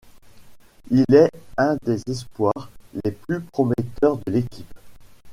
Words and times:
Il 0.89 1.05
est 1.13 1.29
un 1.59 1.77
des 1.83 2.01
espoirs 2.09 2.71
les 3.05 3.11
plus 3.11 3.39
prometteurs 3.39 4.17
de 4.25 4.31
l'équipe. 4.31 4.73